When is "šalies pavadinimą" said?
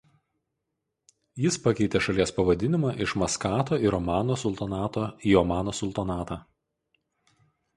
2.05-2.93